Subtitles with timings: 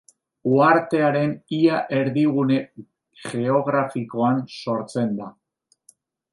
[0.51, 2.57] Uhartearen ia erdigune
[3.35, 5.33] geografikoan sortzen da.